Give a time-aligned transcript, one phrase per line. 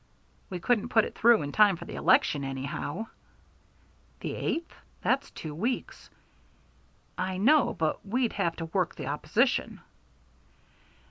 [0.49, 3.05] "We couldn't put it through in time for the election anyhow."
[4.21, 4.73] "The eighth?
[5.03, 6.09] That's two weeks."
[7.19, 9.79] "I know it, but we'd have to work the opposition."